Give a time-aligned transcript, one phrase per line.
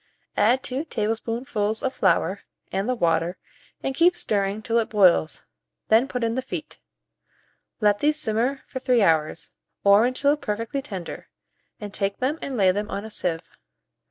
[0.35, 2.39] Add 2 tablespoonfuls of flour
[2.71, 3.37] and the water,
[3.83, 5.45] and keep stirring till it boils;
[5.89, 6.79] then put in the feet.
[7.81, 9.51] Let these simmer for 3 hours,
[9.83, 11.27] or until perfectly tender,
[11.79, 13.47] and take them and lay them on a sieve.